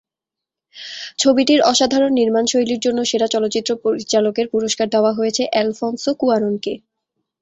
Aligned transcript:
ছবিটির 1.17 1.61
অসাধারণ 1.63 2.11
নির্মাণশৈলীর 2.19 2.83
জন্য 2.85 2.99
সেরা 3.05 3.27
চলচ্চিত্র 3.33 3.71
পরিচালকের 3.83 4.47
পুরস্কার 4.53 4.87
দেওয়া 4.89 5.11
হয়েছে 5.17 5.43
এলফনসো 5.53 6.11
কুয়ারনকে। 6.19 6.73